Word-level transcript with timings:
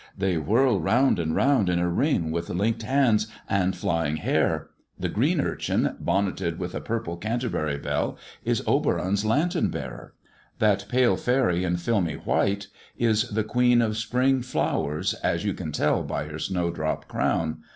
They 0.17 0.35
whirl 0.35 0.79
round 0.79 1.19
and 1.19 1.35
round 1.35 1.69
in 1.69 1.77
a 1.77 1.87
ring 1.87 2.31
with 2.31 2.47
linkM 2.47 2.81
hands,^an(i 2.81 3.75
flying 3.75 4.15
hair. 4.17 4.69
The 4.99 5.09
green 5.09 5.39
urchin, 5.39 5.95
bonneted 5.99 6.57
with 6.57 6.73
a 6.73 6.81
purple 6.81 7.17
Canterbury 7.17 7.77
bell, 7.77 8.17
is 8.43 8.63
Oberon's 8.65 9.23
lantern 9.25 9.67
bearer; 9.67 10.15
that 10.57 10.85
pale 10.89 11.17
faery 11.17 11.63
in 11.63 11.77
filmy 11.77 12.15
white 12.15 12.65
is 12.97 13.29
the 13.29 13.43
queen 13.43 13.79
of 13.79 13.95
spring 13.95 14.41
flowers, 14.41 15.13
as 15.23 15.45
you 15.45 15.53
can 15.53 15.71
tell 15.71 16.01
by 16.01 16.23
her 16.25 16.39
snowdrop 16.39 17.07
crown. 17.07 17.59